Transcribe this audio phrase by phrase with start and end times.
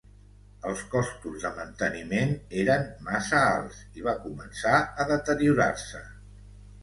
[0.69, 2.31] Els costos de manteniment
[2.63, 6.05] eren massa alts i va començar a deteriorar-se.